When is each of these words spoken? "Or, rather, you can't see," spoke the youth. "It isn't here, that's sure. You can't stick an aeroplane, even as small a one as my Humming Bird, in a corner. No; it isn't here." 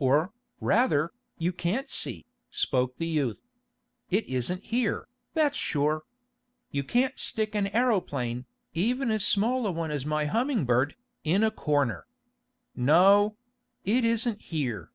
"Or, 0.00 0.32
rather, 0.60 1.12
you 1.38 1.52
can't 1.52 1.88
see," 1.88 2.26
spoke 2.50 2.96
the 2.96 3.06
youth. 3.06 3.42
"It 4.10 4.26
isn't 4.26 4.64
here, 4.64 5.06
that's 5.34 5.56
sure. 5.56 6.02
You 6.72 6.82
can't 6.82 7.16
stick 7.16 7.54
an 7.54 7.68
aeroplane, 7.68 8.46
even 8.74 9.12
as 9.12 9.24
small 9.24 9.68
a 9.68 9.70
one 9.70 9.92
as 9.92 10.04
my 10.04 10.24
Humming 10.24 10.64
Bird, 10.64 10.96
in 11.22 11.44
a 11.44 11.52
corner. 11.52 12.08
No; 12.74 13.36
it 13.84 14.04
isn't 14.04 14.40
here." 14.40 14.90